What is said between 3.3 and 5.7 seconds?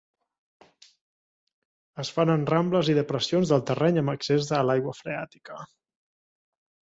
del terreny amb accés a l'aigua freàtica.